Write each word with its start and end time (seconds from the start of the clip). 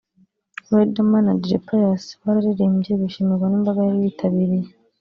Riderman 0.75 1.23
na 1.25 1.33
Dj 1.41 1.53
Pius 1.67 2.03
bararirimbye 2.23 2.91
bishimirwa 3.01 3.45
n’imbaga 3.49 3.79
yari 3.87 3.99
yitabiriye 4.05 4.69